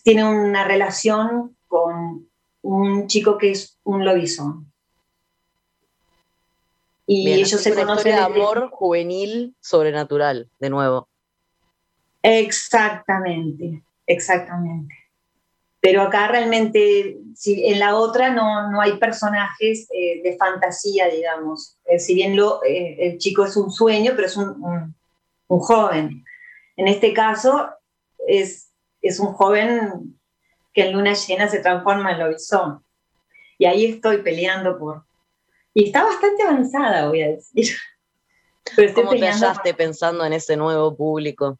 tiene 0.04 0.26
una 0.26 0.66
relación 0.66 1.56
con 1.70 2.28
un 2.64 3.08
chico 3.08 3.38
que 3.38 3.52
es 3.52 3.80
un 3.86 4.04
lobizón. 4.04 4.70
Y 7.06 7.32
ellos 7.32 7.62
se 7.62 7.74
conocen. 7.74 8.12
de 8.12 8.20
amor 8.20 8.70
juvenil 8.72 9.56
sobrenatural, 9.62 10.50
de 10.60 10.70
nuevo. 10.70 11.08
Exactamente, 12.22 13.84
exactamente. 14.06 15.07
Pero 15.88 16.02
acá 16.02 16.28
realmente, 16.28 17.18
si 17.34 17.66
en 17.66 17.80
la 17.80 17.96
otra 17.96 18.30
no, 18.30 18.70
no 18.70 18.82
hay 18.82 18.98
personajes 18.98 19.88
eh, 19.94 20.22
de 20.22 20.36
fantasía, 20.36 21.08
digamos. 21.08 21.78
Eh, 21.86 21.98
si 21.98 22.14
bien 22.14 22.36
lo, 22.36 22.62
eh, 22.66 22.98
el 23.00 23.18
chico 23.20 23.46
es 23.46 23.56
un 23.56 23.72
sueño, 23.72 24.12
pero 24.14 24.28
es 24.28 24.36
un, 24.36 24.94
un, 25.48 25.60
joven. 25.60 26.26
En 26.76 26.90
este 26.90 27.14
caso 27.14 27.70
es, 28.28 28.70
es 29.02 29.18
un 29.22 29.28
joven 29.28 30.20
que 30.74 30.88
en 30.88 30.92
luna 30.92 31.14
llena 31.14 31.48
se 31.48 31.60
transforma 31.60 32.12
en 32.12 32.20
lobizón. 32.20 32.84
Y 33.58 33.64
ahí 33.64 33.86
estoy 33.86 34.18
peleando 34.18 34.78
por... 34.78 35.06
Y 35.74 35.86
está 35.86 36.04
bastante 36.04 36.44
avanzada, 36.44 37.08
voy 37.08 37.22
a 37.22 37.30
decir. 37.30 37.78
¿Cómo 38.94 39.12
te 39.12 39.26
hallaste 39.26 39.74
pensando 39.74 40.26
en 40.26 40.34
ese 40.34 40.58
nuevo 40.58 40.98
público? 40.98 41.58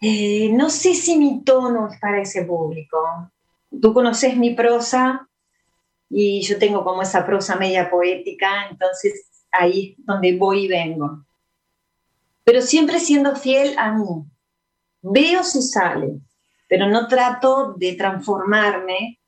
Eh, 0.00 0.50
no 0.52 0.70
sé 0.70 0.94
si 0.94 1.16
mi 1.16 1.42
tono 1.42 1.88
es 1.88 1.98
para 1.98 2.22
ese 2.22 2.44
público. 2.44 3.30
Tú 3.80 3.92
conoces 3.92 4.36
mi 4.36 4.54
prosa 4.54 5.28
y 6.08 6.40
yo 6.42 6.58
tengo 6.58 6.84
como 6.84 7.02
esa 7.02 7.26
prosa 7.26 7.56
media 7.56 7.90
poética, 7.90 8.68
entonces 8.70 9.44
ahí 9.50 9.96
es 9.98 10.06
donde 10.06 10.36
voy 10.36 10.64
y 10.64 10.68
vengo. 10.68 11.24
Pero 12.44 12.62
siempre 12.62 13.00
siendo 13.00 13.36
fiel 13.36 13.76
a 13.78 13.92
mí. 13.92 14.24
Veo 15.02 15.42
si 15.42 15.62
sale, 15.62 16.20
pero 16.68 16.88
no 16.88 17.06
trato 17.08 17.74
de 17.74 17.94
transformarme 17.94 19.18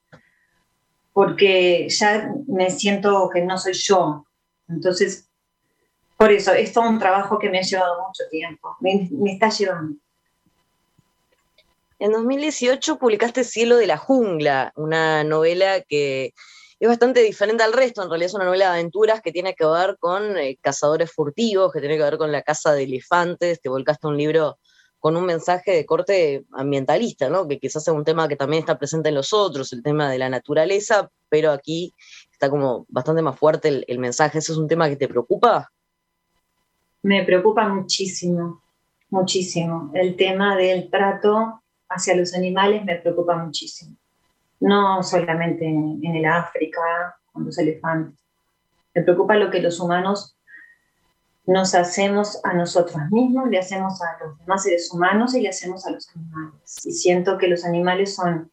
porque 1.12 1.88
ya 1.88 2.32
me 2.46 2.70
siento 2.70 3.28
que 3.32 3.42
no 3.42 3.58
soy 3.58 3.74
yo. 3.74 4.24
Entonces, 4.68 5.28
por 6.16 6.30
eso, 6.32 6.52
es 6.52 6.72
todo 6.72 6.88
un 6.88 6.98
trabajo 6.98 7.38
que 7.38 7.50
me 7.50 7.58
ha 7.58 7.62
llevado 7.62 8.06
mucho 8.06 8.24
tiempo, 8.30 8.76
me 8.80 9.32
está 9.32 9.48
llevando. 9.48 9.96
En 12.00 12.12
2018 12.12 12.98
publicaste 12.98 13.44
Cielo 13.44 13.76
de 13.76 13.86
la 13.86 13.98
Jungla, 13.98 14.72
una 14.74 15.22
novela 15.22 15.82
que 15.82 16.32
es 16.78 16.88
bastante 16.88 17.20
diferente 17.20 17.62
al 17.62 17.74
resto. 17.74 18.02
En 18.02 18.08
realidad 18.08 18.28
es 18.28 18.34
una 18.34 18.46
novela 18.46 18.64
de 18.64 18.78
aventuras 18.78 19.20
que 19.20 19.32
tiene 19.32 19.54
que 19.54 19.66
ver 19.66 19.98
con 20.00 20.38
eh, 20.38 20.56
cazadores 20.62 21.12
furtivos, 21.12 21.70
que 21.70 21.80
tiene 21.80 21.98
que 21.98 22.02
ver 22.02 22.16
con 22.16 22.32
la 22.32 22.40
caza 22.40 22.72
de 22.72 22.84
elefantes. 22.84 23.60
Te 23.60 23.68
volcaste 23.68 24.06
un 24.06 24.16
libro 24.16 24.58
con 24.98 25.14
un 25.14 25.26
mensaje 25.26 25.72
de 25.72 25.84
corte 25.84 26.46
ambientalista, 26.52 27.28
¿no? 27.28 27.46
que 27.46 27.58
quizás 27.58 27.86
es 27.86 27.92
un 27.92 28.04
tema 28.04 28.28
que 28.28 28.36
también 28.36 28.60
está 28.60 28.78
presente 28.78 29.10
en 29.10 29.16
los 29.16 29.34
otros, 29.34 29.70
el 29.74 29.82
tema 29.82 30.10
de 30.10 30.16
la 30.16 30.30
naturaleza, 30.30 31.10
pero 31.28 31.52
aquí 31.52 31.94
está 32.32 32.48
como 32.48 32.86
bastante 32.88 33.20
más 33.20 33.38
fuerte 33.38 33.68
el, 33.68 33.84
el 33.88 33.98
mensaje. 33.98 34.38
¿Ese 34.38 34.52
es 34.52 34.58
un 34.58 34.68
tema 34.68 34.88
que 34.88 34.96
te 34.96 35.06
preocupa? 35.06 35.70
Me 37.02 37.24
preocupa 37.24 37.68
muchísimo, 37.68 38.62
muchísimo. 39.10 39.90
El 39.92 40.16
tema 40.16 40.56
del 40.56 40.88
trato 40.88 41.59
hacia 41.90 42.16
los 42.16 42.34
animales 42.34 42.84
me 42.84 42.96
preocupa 42.96 43.36
muchísimo. 43.36 43.96
No 44.60 45.02
solamente 45.02 45.66
en, 45.66 46.00
el 46.02 46.24
África, 46.24 47.16
con 47.32 47.44
los 47.44 47.58
elefantes. 47.58 48.18
Me 48.94 49.02
preocupa 49.02 49.34
lo 49.36 49.50
que 49.50 49.60
los 49.60 49.80
humanos 49.80 50.36
nos 51.46 51.74
hacemos 51.74 52.40
a 52.44 52.52
nosotros 52.52 52.96
mismos, 53.10 53.48
le 53.48 53.58
hacemos 53.58 54.00
a 54.02 54.24
los 54.24 54.38
demás 54.38 54.62
seres 54.62 54.92
humanos 54.92 55.34
y 55.34 55.40
le 55.40 55.48
hacemos 55.48 55.86
a 55.86 55.90
los 55.90 56.08
animales. 56.14 56.78
Y 56.84 56.92
siento 56.92 57.38
que 57.38 57.48
los 57.48 57.64
animales 57.64 58.14
son 58.14 58.50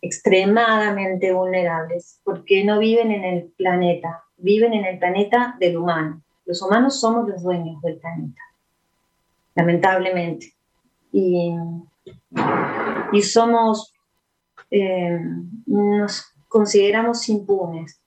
extremadamente 0.00 1.32
vulnerables 1.32 2.20
porque 2.24 2.64
no 2.64 2.78
viven 2.78 3.10
en 3.10 3.24
el 3.24 3.44
planeta, 3.56 4.24
viven 4.36 4.72
en 4.72 4.84
el 4.84 4.98
planeta 4.98 5.56
del 5.58 5.76
humano. 5.76 6.22
Los 6.44 6.62
humanos 6.62 7.00
somos 7.00 7.28
los 7.28 7.42
dueños 7.42 7.82
del 7.82 7.98
planeta, 7.98 8.40
lamentablemente. 9.54 10.54
Y 11.12 11.54
y 13.12 13.22
somos, 13.22 13.94
eh, 14.70 15.18
nos 15.66 16.32
consideramos 16.48 17.28
impunes. 17.28 18.00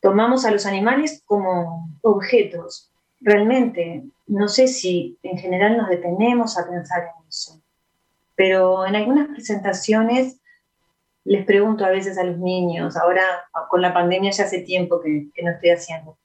Tomamos 0.00 0.44
a 0.44 0.50
los 0.50 0.66
animales 0.66 1.22
como 1.24 1.90
objetos. 2.02 2.90
Realmente, 3.20 4.04
no 4.26 4.48
sé 4.48 4.68
si 4.68 5.18
en 5.22 5.38
general 5.38 5.76
nos 5.76 5.88
detenemos 5.88 6.58
a 6.58 6.68
pensar 6.68 7.02
en 7.02 7.28
eso, 7.28 7.60
pero 8.34 8.86
en 8.86 8.96
algunas 8.96 9.28
presentaciones 9.28 10.40
les 11.24 11.44
pregunto 11.44 11.84
a 11.84 11.90
veces 11.90 12.18
a 12.18 12.24
los 12.24 12.38
niños, 12.38 12.96
ahora 12.96 13.48
con 13.68 13.82
la 13.82 13.92
pandemia 13.92 14.30
ya 14.30 14.44
hace 14.44 14.60
tiempo 14.60 15.00
que, 15.00 15.28
que 15.34 15.42
no 15.42 15.50
estoy 15.50 15.70
haciendo, 15.70 16.16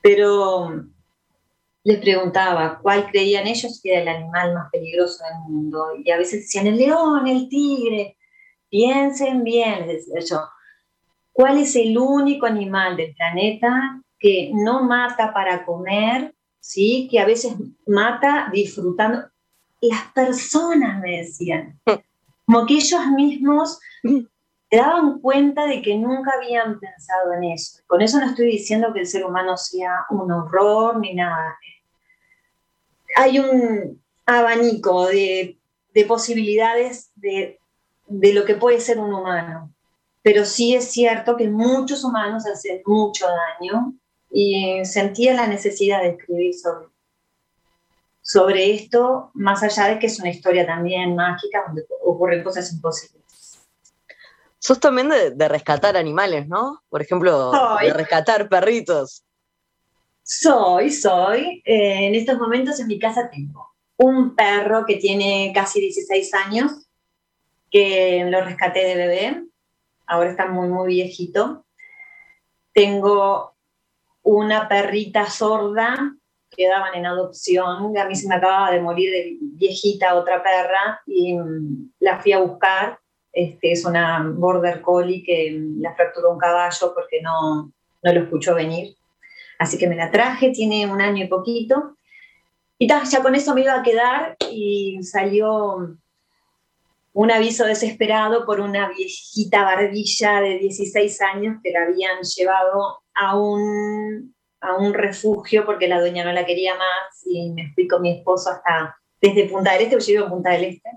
pero 0.00 0.86
les 1.84 1.98
preguntaba 1.98 2.78
cuál 2.82 3.10
creían 3.10 3.46
ellos 3.46 3.80
que 3.82 3.92
era 3.92 4.02
el 4.02 4.08
animal 4.08 4.54
más 4.54 4.70
peligroso 4.70 5.24
del 5.24 5.52
mundo. 5.52 5.86
Y 6.04 6.10
a 6.10 6.18
veces 6.18 6.40
decían 6.42 6.66
el 6.66 6.76
león, 6.76 7.26
el 7.26 7.48
tigre. 7.48 8.16
Piensen 8.68 9.44
bien, 9.44 9.86
les 9.86 10.06
decía 10.06 10.36
yo, 10.36 10.44
¿cuál 11.32 11.58
es 11.58 11.74
el 11.76 11.96
único 11.96 12.44
animal 12.44 12.96
del 12.96 13.14
planeta 13.14 14.02
que 14.18 14.50
no 14.52 14.82
mata 14.82 15.32
para 15.32 15.64
comer, 15.64 16.34
¿sí? 16.60 17.08
que 17.10 17.18
a 17.18 17.24
veces 17.24 17.54
mata 17.86 18.50
disfrutando? 18.52 19.22
Las 19.80 20.12
personas 20.12 21.00
me 21.00 21.18
decían, 21.18 21.80
como 22.46 22.66
que 22.66 22.74
ellos 22.74 23.06
mismos 23.16 23.78
se 24.70 24.76
daban 24.76 25.20
cuenta 25.20 25.66
de 25.66 25.80
que 25.80 25.96
nunca 25.96 26.32
habían 26.36 26.78
pensado 26.78 27.32
en 27.32 27.44
eso. 27.44 27.80
Con 27.86 28.02
eso 28.02 28.20
no 28.20 28.26
estoy 28.26 28.46
diciendo 28.46 28.92
que 28.92 29.00
el 29.00 29.06
ser 29.06 29.24
humano 29.24 29.56
sea 29.56 30.04
un 30.10 30.30
horror 30.30 30.98
ni 30.98 31.14
nada 31.14 31.56
hay 33.18 33.38
un 33.38 34.00
abanico 34.26 35.06
de, 35.06 35.58
posibilidades 36.06 37.10
de, 37.16 37.58
lo 38.06 38.44
que 38.44 38.54
puede 38.54 38.80
ser 38.80 39.00
un 39.00 39.12
humano. 39.12 39.74
Pero 40.22 40.44
sí 40.44 40.74
es 40.74 40.92
cierto 40.92 41.36
que 41.36 41.48
muchos 41.48 42.04
humanos 42.04 42.46
hacen 42.46 42.80
mucho 42.86 43.26
daño 43.26 43.94
y 44.30 44.84
sentía 44.84 45.34
la 45.34 45.48
necesidad 45.48 46.02
de 46.02 46.10
escribir 46.10 46.54
sobre, 46.54 46.88
sobre 48.20 48.74
esto, 48.74 49.30
más 49.34 49.62
allá 49.64 49.88
de 49.88 49.98
que 49.98 50.06
es 50.06 50.20
una 50.20 50.30
historia 50.30 50.64
también 50.64 51.16
mágica 51.16 51.64
donde 51.66 51.84
ocurren 52.04 52.44
cosas 52.44 52.72
imposibles. 52.72 53.17
Sos 54.60 54.80
también 54.80 55.08
de, 55.08 55.48
rescatar 55.48 55.96
animales, 55.96 56.48
¿no? 56.48 56.82
Por 56.88 57.00
ejemplo, 57.00 57.52
de 57.80 57.92
rescatar 57.92 58.48
perritos. 58.48 59.24
Soy, 60.22 60.90
soy. 60.90 61.62
Eh, 61.64 62.06
en 62.06 62.14
estos 62.14 62.38
momentos 62.38 62.78
en 62.80 62.88
mi 62.88 62.98
casa 62.98 63.30
tengo 63.30 63.68
un 63.96 64.34
perro 64.34 64.84
que 64.86 64.96
tiene 64.96 65.52
casi 65.54 65.80
16 65.80 66.34
años, 66.34 66.72
que 67.70 68.24
lo 68.28 68.42
rescaté 68.42 68.84
de 68.84 68.94
bebé. 68.96 69.44
Ahora 70.06 70.30
está 70.30 70.46
muy, 70.46 70.68
muy 70.68 70.88
viejito. 70.88 71.64
Tengo 72.72 73.54
una 74.22 74.68
perrita 74.68 75.30
sorda 75.30 76.14
que 76.50 76.68
daban 76.68 76.94
en 76.94 77.06
adopción. 77.06 77.96
A 77.96 78.04
mí 78.04 78.14
se 78.14 78.28
me 78.28 78.36
acababa 78.36 78.70
de 78.70 78.80
morir 78.80 79.10
de 79.10 79.38
viejita 79.40 80.14
otra 80.14 80.42
perra 80.42 81.00
y 81.06 81.34
mm, 81.34 81.92
la 82.00 82.20
fui 82.20 82.32
a 82.32 82.38
buscar. 82.38 82.98
Este, 83.38 83.70
es 83.70 83.84
una 83.84 84.28
border 84.34 84.82
collie 84.82 85.22
que 85.22 85.56
la 85.78 85.94
fracturó 85.94 86.32
un 86.32 86.38
caballo 86.38 86.92
porque 86.92 87.22
no, 87.22 87.72
no 88.02 88.12
lo 88.12 88.22
escuchó 88.22 88.52
venir. 88.52 88.96
Así 89.60 89.78
que 89.78 89.86
me 89.86 89.94
la 89.94 90.10
traje, 90.10 90.50
tiene 90.50 90.90
un 90.90 91.00
año 91.00 91.24
y 91.24 91.28
poquito. 91.28 91.96
Y 92.78 92.88
ya 92.88 93.22
con 93.22 93.36
eso 93.36 93.54
me 93.54 93.60
iba 93.60 93.76
a 93.78 93.84
quedar 93.84 94.36
y 94.50 94.98
salió 95.04 95.96
un 97.12 97.30
aviso 97.30 97.64
desesperado 97.64 98.44
por 98.44 98.58
una 98.58 98.88
viejita 98.88 99.62
barbilla 99.62 100.40
de 100.40 100.58
16 100.58 101.22
años 101.22 101.58
que 101.62 101.70
la 101.70 101.82
habían 101.82 102.20
llevado 102.22 103.02
a 103.14 103.38
un, 103.38 104.34
a 104.60 104.74
un 104.78 104.94
refugio 104.94 105.64
porque 105.64 105.86
la 105.86 106.00
dueña 106.00 106.24
no 106.24 106.32
la 106.32 106.44
quería 106.44 106.74
más 106.74 107.22
y 107.24 107.52
me 107.52 107.72
fui 107.72 107.86
con 107.86 108.02
mi 108.02 108.18
esposo 108.18 108.50
hasta 108.50 108.96
desde 109.20 109.48
Punta 109.48 109.74
del 109.74 109.82
Este, 109.82 110.00
yo 110.00 110.06
vivo 110.06 110.24
en 110.24 110.30
Punta 110.30 110.50
del 110.50 110.64
Este. 110.64 110.90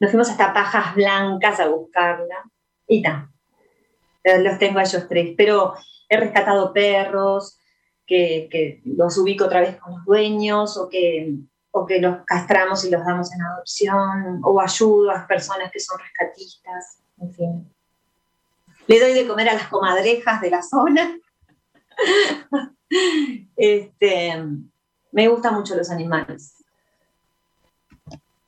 Nos 0.00 0.10
fuimos 0.10 0.30
hasta 0.30 0.52
Pajas 0.52 0.94
Blancas 0.94 1.60
a 1.60 1.68
buscarla 1.68 2.44
y 2.86 3.02
tal. 3.02 3.28
Los 4.24 4.58
tengo 4.58 4.78
a 4.78 4.82
ellos 4.82 5.06
tres, 5.08 5.34
pero 5.36 5.74
he 6.08 6.16
rescatado 6.16 6.72
perros, 6.72 7.58
que, 8.06 8.48
que 8.50 8.80
los 8.84 9.18
ubico 9.18 9.44
otra 9.44 9.60
vez 9.60 9.76
con 9.76 9.92
los 9.92 10.04
dueños 10.04 10.76
o 10.76 10.88
que 10.88 11.38
o 11.70 11.86
que 11.86 12.00
los 12.00 12.24
castramos 12.24 12.84
y 12.84 12.90
los 12.90 13.04
damos 13.04 13.32
en 13.32 13.42
adopción, 13.42 14.40
o 14.42 14.60
ayudo 14.60 15.10
a 15.10 15.26
personas 15.26 15.70
que 15.70 15.80
son 15.80 15.98
rescatistas, 15.98 16.98
en 17.18 17.34
fin. 17.34 17.74
Le 18.86 19.00
doy 19.00 19.12
de 19.12 19.26
comer 19.26 19.50
a 19.50 19.54
las 19.54 19.68
comadrejas 19.68 20.40
de 20.40 20.50
la 20.50 20.62
zona. 20.62 21.18
este, 23.56 24.44
me 25.12 25.28
gustan 25.28 25.54
mucho 25.54 25.76
los 25.76 25.90
animales. 25.90 26.57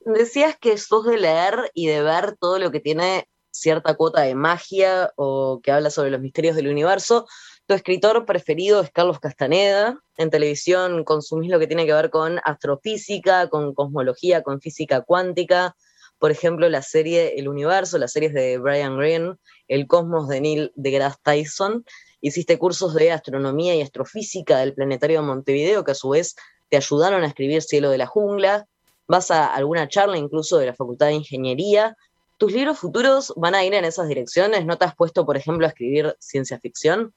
Decías 0.00 0.56
que 0.58 0.78
sos 0.78 1.04
de 1.04 1.18
leer 1.18 1.70
y 1.74 1.86
de 1.86 2.02
ver 2.02 2.36
todo 2.38 2.58
lo 2.58 2.70
que 2.70 2.80
tiene 2.80 3.28
cierta 3.50 3.94
cuota 3.94 4.22
de 4.22 4.34
magia 4.34 5.12
o 5.16 5.60
que 5.62 5.72
habla 5.72 5.90
sobre 5.90 6.10
los 6.10 6.20
misterios 6.20 6.56
del 6.56 6.68
universo. 6.68 7.26
Tu 7.66 7.74
escritor 7.74 8.24
preferido 8.24 8.80
es 8.80 8.90
Carlos 8.90 9.20
Castaneda. 9.20 10.00
En 10.16 10.30
televisión 10.30 11.04
consumís 11.04 11.50
lo 11.50 11.58
que 11.58 11.66
tiene 11.66 11.86
que 11.86 11.92
ver 11.92 12.10
con 12.10 12.40
astrofísica, 12.44 13.48
con 13.48 13.74
cosmología, 13.74 14.42
con 14.42 14.60
física 14.60 15.02
cuántica. 15.02 15.76
Por 16.18 16.30
ejemplo, 16.30 16.68
la 16.68 16.82
serie 16.82 17.38
El 17.38 17.48
Universo, 17.48 17.98
las 17.98 18.12
series 18.12 18.32
de 18.32 18.58
Brian 18.58 18.96
Greene, 18.96 19.36
El 19.68 19.86
Cosmos 19.86 20.28
de 20.28 20.40
Neil 20.40 20.72
deGrasse 20.74 21.18
Tyson. 21.22 21.84
Hiciste 22.20 22.58
cursos 22.58 22.94
de 22.94 23.12
astronomía 23.12 23.74
y 23.74 23.82
astrofísica 23.82 24.58
del 24.58 24.74
Planetario 24.74 25.20
de 25.20 25.26
Montevideo, 25.26 25.84
que 25.84 25.92
a 25.92 25.94
su 25.94 26.10
vez 26.10 26.36
te 26.68 26.76
ayudaron 26.76 27.22
a 27.22 27.26
escribir 27.26 27.62
Cielo 27.62 27.90
de 27.90 27.98
la 27.98 28.06
Jungla. 28.06 28.66
Vas 29.10 29.32
a 29.32 29.52
alguna 29.52 29.88
charla 29.88 30.16
incluso 30.16 30.58
de 30.58 30.66
la 30.66 30.74
Facultad 30.74 31.06
de 31.06 31.14
Ingeniería. 31.14 31.96
¿Tus 32.38 32.52
libros 32.52 32.78
futuros 32.78 33.34
van 33.36 33.56
a 33.56 33.64
ir 33.64 33.74
en 33.74 33.84
esas 33.84 34.06
direcciones? 34.06 34.64
¿No 34.64 34.78
te 34.78 34.84
has 34.84 34.94
puesto, 34.94 35.26
por 35.26 35.36
ejemplo, 35.36 35.66
a 35.66 35.70
escribir 35.70 36.14
ciencia 36.20 36.60
ficción? 36.60 37.12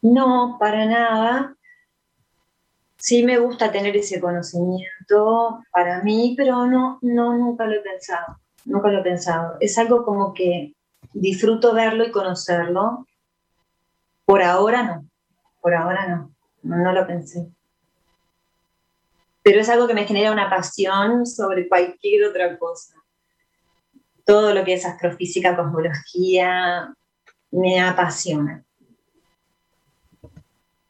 No, 0.00 0.56
para 0.60 0.86
nada. 0.86 1.56
Sí 2.98 3.24
me 3.24 3.38
gusta 3.38 3.72
tener 3.72 3.96
ese 3.96 4.20
conocimiento 4.20 5.58
para 5.72 6.04
mí, 6.04 6.34
pero 6.36 6.66
no, 6.66 7.00
no, 7.02 7.36
nunca 7.36 7.66
lo 7.66 7.72
he 7.72 7.80
pensado. 7.80 8.38
Nunca 8.64 8.90
lo 8.90 9.00
he 9.00 9.02
pensado. 9.02 9.56
Es 9.58 9.76
algo 9.76 10.04
como 10.04 10.32
que 10.34 10.72
disfruto 11.12 11.74
verlo 11.74 12.06
y 12.06 12.12
conocerlo. 12.12 13.08
Por 14.24 14.44
ahora 14.44 14.84
no. 14.84 15.04
Por 15.60 15.74
ahora 15.74 16.06
no. 16.06 16.32
No, 16.62 16.76
no 16.76 16.92
lo 16.92 17.04
pensé. 17.08 17.48
Pero 19.48 19.62
es 19.62 19.68
algo 19.70 19.86
que 19.86 19.94
me 19.94 20.04
genera 20.06 20.30
una 20.30 20.50
pasión 20.50 21.24
sobre 21.24 21.70
cualquier 21.70 22.24
otra 22.26 22.58
cosa. 22.58 22.94
Todo 24.26 24.52
lo 24.52 24.62
que 24.62 24.74
es 24.74 24.84
astrofísica, 24.84 25.56
cosmología, 25.56 26.94
me 27.50 27.80
apasiona 27.80 28.62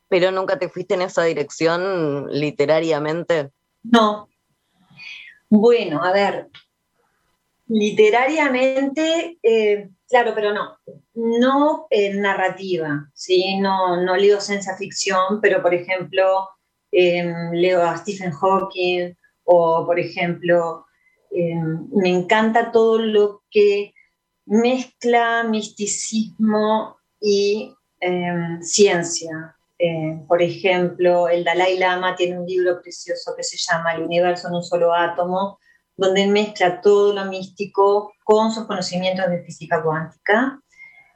pero 0.08 0.30
nunca 0.30 0.58
te 0.58 0.68
fuiste 0.68 0.94
en 0.94 1.02
esa 1.02 1.22
dirección 1.24 2.28
literariamente. 2.30 3.50
No. 3.82 4.28
Bueno, 5.50 6.02
a 6.02 6.12
ver, 6.12 6.48
literariamente, 7.66 9.38
eh, 9.42 9.90
claro, 10.08 10.32
pero 10.34 10.52
no. 10.52 10.78
No 11.14 11.86
en 11.90 12.20
narrativa, 12.20 13.08
¿sí? 13.12 13.58
No, 13.58 14.02
no 14.02 14.16
leo 14.16 14.40
ciencia 14.40 14.76
ficción, 14.76 15.40
pero 15.40 15.62
por 15.62 15.74
ejemplo, 15.74 16.48
em, 16.92 17.52
leo 17.52 17.82
a 17.82 17.96
Stephen 17.96 18.32
Hawking 18.32 19.14
o, 19.44 19.84
por 19.86 19.98
ejemplo, 19.98 20.86
em, 21.30 21.88
me 21.92 22.10
encanta 22.10 22.72
todo 22.72 22.98
lo 22.98 23.42
que 23.50 23.92
mezcla 24.46 25.44
misticismo 25.44 26.96
y 27.20 27.74
em, 28.00 28.62
ciencia. 28.62 29.54
Por 30.26 30.42
ejemplo, 30.42 31.28
el 31.28 31.44
Dalai 31.44 31.78
Lama 31.78 32.16
tiene 32.16 32.38
un 32.38 32.46
libro 32.46 32.82
precioso 32.82 33.34
que 33.36 33.44
se 33.44 33.56
llama 33.56 33.92
El 33.92 34.02
universo 34.02 34.48
en 34.48 34.54
un 34.54 34.64
solo 34.64 34.92
átomo, 34.92 35.58
donde 35.98 36.26
mezcla 36.28 36.80
todo 36.80 37.12
lo 37.12 37.24
místico 37.26 38.12
con 38.24 38.52
sus 38.52 38.66
conocimientos 38.66 39.28
de 39.28 39.42
física 39.42 39.82
cuántica. 39.82 40.60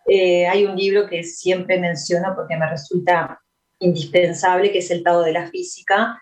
Eh, 0.06 0.46
hay 0.46 0.66
un 0.66 0.76
libro 0.76 1.06
que 1.08 1.22
siempre 1.22 1.78
menciono 1.78 2.34
porque 2.34 2.56
me 2.56 2.68
resulta 2.68 3.40
indispensable, 3.82 4.72
que 4.72 4.78
es 4.78 4.90
El 4.90 5.02
Tao 5.02 5.22
de 5.22 5.32
la 5.32 5.48
Física, 5.48 6.20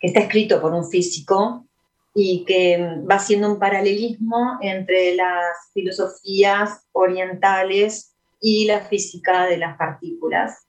que 0.00 0.08
está 0.08 0.20
escrito 0.20 0.60
por 0.60 0.72
un 0.72 0.88
físico 0.88 1.66
y 2.14 2.44
que 2.44 2.78
va 3.08 3.16
haciendo 3.16 3.52
un 3.52 3.58
paralelismo 3.58 4.58
entre 4.60 5.14
las 5.14 5.70
filosofías 5.72 6.86
orientales 6.92 8.14
y 8.40 8.64
la 8.64 8.80
física 8.80 9.46
de 9.46 9.58
las 9.58 9.76
partículas. 9.76 10.66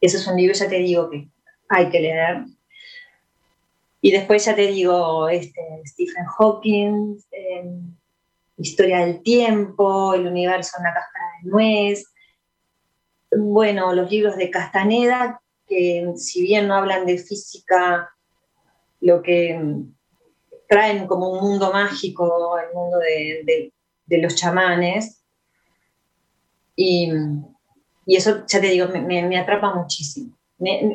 Ese 0.00 0.16
es 0.16 0.26
un 0.26 0.36
libro, 0.36 0.54
ya 0.54 0.68
te 0.68 0.78
digo, 0.78 1.08
que 1.08 1.28
hay 1.68 1.88
que 1.88 2.00
leer. 2.00 2.44
Y 4.02 4.10
después 4.10 4.44
ya 4.44 4.54
te 4.54 4.66
digo, 4.66 5.28
este, 5.28 5.60
Stephen 5.86 6.24
Hawking, 6.24 7.18
em, 7.30 7.96
Historia 8.56 8.98
del 9.06 9.22
Tiempo, 9.22 10.12
El 10.14 10.26
Universo 10.26 10.76
en 10.78 10.84
la 10.84 10.94
cáscara 10.94 11.26
de 11.42 11.50
nuez. 11.50 12.04
Bueno, 13.36 13.92
los 13.94 14.10
libros 14.10 14.36
de 14.36 14.50
Castaneda, 14.50 15.40
que 15.66 16.12
si 16.16 16.42
bien 16.42 16.66
no 16.66 16.74
hablan 16.74 17.06
de 17.06 17.18
física, 17.18 18.10
lo 19.00 19.22
que 19.22 19.50
em, 19.50 19.94
traen 20.68 21.06
como 21.06 21.30
un 21.30 21.40
mundo 21.40 21.72
mágico, 21.72 22.58
el 22.58 22.74
mundo 22.74 22.98
de, 22.98 23.72
los 24.08 24.34
chamanes. 24.34 25.24
Y 26.74 27.10
y 28.10 28.16
eso, 28.16 28.44
ya 28.44 28.60
te 28.60 28.66
digo, 28.66 28.88
me, 28.88 29.38
atrapa 29.38 29.72
muchísimo. 29.72 30.36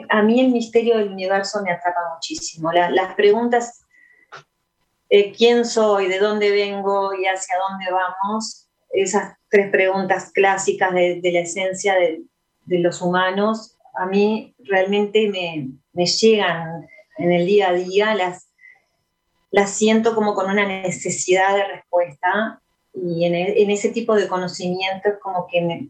a 0.09 0.21
mí 0.21 0.41
el 0.41 0.49
misterio 0.49 0.97
del 0.97 1.13
universo 1.13 1.61
me 1.63 1.71
atrapa 1.71 2.01
muchísimo. 2.13 2.73
las 2.73 3.15
preguntas, 3.15 3.85
eh, 5.09 5.31
quién 5.31 5.63
soy, 5.63 6.07
de 6.07 6.19
dónde 6.19 6.51
vengo 6.51 7.13
y 7.13 7.25
hacia 7.25 7.55
dónde 7.69 7.85
vamos, 7.89 8.64
esas 8.95 9.37
tres 9.49 9.69
preguntas 9.71 10.31
clásicas 10.31 10.93
de, 10.93 11.21
la 11.23 11.39
esencia 11.39 11.95
de, 11.95 12.23
los 12.65 13.01
humanos, 13.01 13.77
a 13.95 14.05
mí 14.05 14.55
realmente 14.59 15.29
me, 15.29 16.05
llegan 16.05 16.87
en 17.17 17.31
el 17.31 17.45
día 17.45 17.69
a 17.69 17.73
día, 17.73 18.15
las, 18.15 18.49
las 19.51 19.71
siento 19.71 20.15
como 20.15 20.33
con 20.33 20.49
una 20.49 20.67
necesidad 20.67 21.55
de 21.55 21.67
respuesta 21.67 22.61
y 22.93 23.25
en, 23.25 23.35
en 23.35 23.69
ese 23.69 23.89
tipo 23.89 24.15
de 24.15 24.27
conocimientos 24.27 25.13
como 25.21 25.47
que 25.47 25.61
me, 25.61 25.89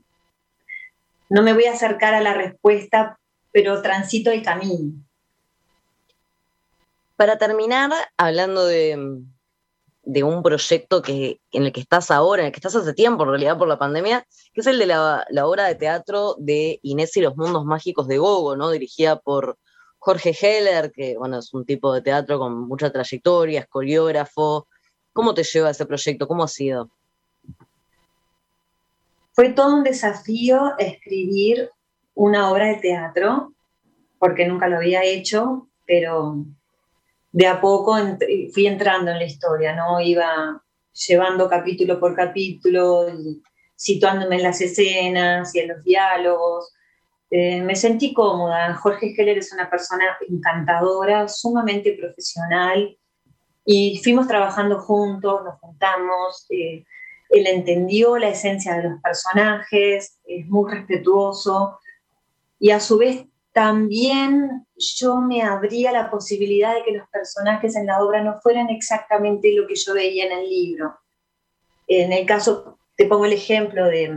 no 1.30 1.42
me 1.42 1.54
voy 1.54 1.66
a 1.66 1.74
acercar 1.74 2.14
a 2.14 2.22
la 2.22 2.34
respuesta, 2.34 3.20
pero 3.52 3.82
transito 3.82 4.32
el 4.32 4.44
camino. 4.44 4.94
Para 7.16 7.38
terminar, 7.38 7.92
hablando 8.18 8.66
de, 8.66 9.24
un 10.06 10.44
proyecto 10.44 11.02
que, 11.02 11.40
en 11.52 11.64
el 11.64 11.72
que 11.72 11.82
estás 11.82 12.12
ahora, 12.12 12.42
en 12.42 12.48
el 12.48 12.52
que 12.52 12.60
estás 12.60 12.76
hace 12.76 12.94
tiempo 12.94 13.24
en 13.24 13.30
realidad 13.30 13.58
por 13.58 13.68
la 13.68 13.80
pandemia, 13.80 14.26
que 14.54 14.62
es 14.62 14.68
el 14.68 14.80
de 14.80 14.86
la, 14.86 15.26
obra 15.44 15.66
de 15.66 15.76
teatro 15.76 16.36
de 16.38 16.80
Inés 16.84 17.16
y 17.18 17.22
los 17.22 17.36
Mundos 17.36 17.66
Mágicos 17.66 18.08
de 18.08 18.18
Gogo, 18.18 18.56
¿no? 18.56 18.70
dirigida 18.70 19.20
por 19.20 19.58
Jorge 19.98 20.36
Heller, 20.40 20.92
que 20.92 21.18
bueno, 21.18 21.40
es 21.40 21.54
un 21.54 21.66
tipo 21.66 21.92
de 21.94 22.02
teatro 22.02 22.38
con 22.38 22.68
mucha 22.68 22.92
trayectoria, 22.92 23.62
es 23.62 23.68
coreógrafo. 23.68 24.68
¿Cómo 25.14 25.34
te 25.34 25.44
lleva 25.44 25.72
ese 25.72 25.86
proyecto? 25.86 26.28
¿Cómo 26.28 26.44
ha 26.44 26.48
sido? 26.48 26.92
Fue 29.34 29.50
todo 29.50 29.76
un 29.76 29.84
desafío 29.84 30.78
escribir 30.78 31.72
una 32.14 32.52
obra 32.52 32.68
de 32.68 32.76
teatro, 32.76 33.54
porque 34.20 34.48
nunca 34.48 34.68
lo 34.68 34.78
había 34.78 35.04
hecho, 35.04 35.68
pero 35.86 36.46
de 37.36 37.48
a 37.48 37.60
poco 37.60 37.98
fui 38.54 38.66
entrando 38.66 39.12
en 39.12 39.18
la 39.18 39.26
historia, 39.26 39.76
¿no? 39.76 40.00
Iba 40.00 40.64
llevando 41.06 41.50
capítulo 41.50 42.00
por 42.00 42.16
capítulo, 42.16 43.08
situándome 43.76 44.38
en 44.38 44.44
las 44.44 44.62
escenas 44.62 45.54
y 45.54 45.60
en 45.60 45.68
los 45.68 45.84
diálogos. 45.84 46.72
Eh, 47.30 47.62
me 47.62 47.76
sentí 47.76 48.14
cómoda. 48.14 48.74
Jorge 48.76 49.14
Heller 49.18 49.38
es 49.38 49.52
una 49.52 49.70
persona 49.70 50.06
encantadora, 50.30 51.28
sumamente 51.28 51.92
profesional, 52.00 52.98
y 53.66 54.00
fuimos 54.02 54.30
trabajando 54.30 54.80
juntos, 54.80 55.44
nos 55.44 55.60
juntamos. 55.60 56.46
Eh, 56.52 56.86
él 57.32 57.48
entendió 57.48 58.18
la 58.18 58.30
esencia 58.30 58.78
de 58.78 58.84
los 58.84 59.02
personajes, 59.02 60.20
es 60.24 60.48
muy 60.48 60.72
respetuoso 60.72 61.80
y 62.60 62.72
a 62.72 62.80
su 62.80 62.98
vez 62.98 63.26
también 63.56 64.68
yo 64.76 65.22
me 65.22 65.42
abría 65.42 65.94
la 65.94 66.12
posibilidad 66.12 66.76
de 66.76 66.84
que 66.84 66.92
los 66.92 67.08
personajes 67.08 67.78
en 67.78 67.86
la 67.86 68.04
obra 68.04 68.22
no 68.22 68.38
fueran 68.42 68.70
exactamente 68.70 69.54
lo 69.54 69.66
que 69.66 69.76
yo 69.76 69.94
veía 69.94 70.26
en 70.26 70.34
el 70.40 70.50
libro. 70.50 70.94
En 71.88 72.12
el 72.12 72.26
caso, 72.26 72.80
te 72.98 73.06
pongo 73.06 73.24
el 73.24 73.32
ejemplo 73.32 73.86
de, 73.86 74.14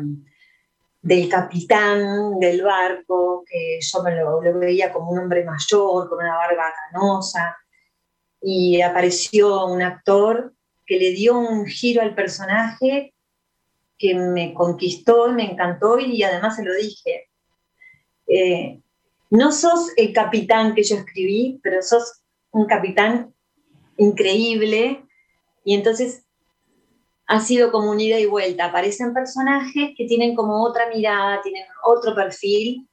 del 1.02 1.28
capitán 1.28 2.40
del 2.40 2.62
barco, 2.62 3.44
que 3.48 3.78
yo 3.80 4.02
me 4.02 4.16
lo, 4.16 4.42
lo, 4.42 4.58
veía 4.58 4.92
como 4.92 5.12
un 5.12 5.20
hombre 5.20 5.44
mayor, 5.44 6.08
con 6.08 6.18
una 6.18 6.34
barba 6.34 6.74
canosa, 6.90 7.56
y 8.42 8.80
apareció 8.80 9.66
un 9.66 9.82
actor 9.82 10.52
que 10.84 10.98
le 10.98 11.12
dio 11.12 11.38
un 11.38 11.64
giro 11.64 12.02
al 12.02 12.16
personaje 12.16 13.14
que 13.96 14.16
me 14.16 14.52
conquistó, 14.52 15.30
me 15.30 15.52
encantó 15.52 16.00
y 16.00 16.24
además 16.24 16.56
se 16.56 16.64
lo 16.64 16.74
dije. 16.74 17.28
Eh, 18.26 18.80
no 19.30 19.52
sos 19.52 19.92
el 19.96 20.12
capitán 20.12 20.74
que 20.74 20.82
yo 20.82 20.96
escribí, 20.96 21.60
pero 21.62 21.82
sos 21.82 22.22
un 22.50 22.66
capitán 22.66 23.34
increíble 23.96 25.04
y 25.64 25.74
entonces 25.74 26.24
ha 27.26 27.40
sido 27.40 27.70
como 27.70 27.90
un 27.90 28.00
ida 28.00 28.18
y 28.18 28.26
vuelta. 28.26 28.66
Aparecen 28.66 29.12
personajes 29.12 29.90
que 29.96 30.06
tienen 30.06 30.34
como 30.34 30.64
otra 30.64 30.88
mirada, 30.88 31.42
tienen 31.42 31.64
otro 31.84 32.14
perfil, 32.14 32.88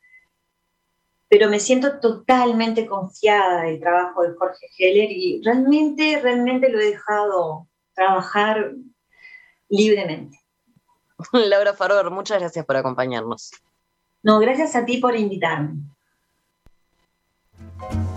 pero 1.30 1.50
me 1.50 1.60
siento 1.60 2.00
totalmente 2.00 2.86
confiada 2.86 3.64
del 3.64 3.80
trabajo 3.80 4.24
de 4.24 4.34
Jorge 4.36 4.68
Heller 4.78 5.10
y 5.10 5.42
realmente, 5.44 6.20
realmente 6.22 6.70
lo 6.70 6.80
he 6.80 6.92
dejado 6.92 7.68
trabajar 7.94 8.74
libremente. 9.70 10.38
Laura 11.32 11.74
Faror, 11.74 12.12
muchas 12.12 12.40
gracias 12.40 12.66
por 12.66 12.76
acompañarnos. 12.76 13.52
No, 14.22 14.40
gracias 14.40 14.76
a 14.76 14.86
ti 14.86 14.98
por 14.98 15.16
invitarme. 15.16 15.95
Thank 17.58 17.94
you. 17.94 18.15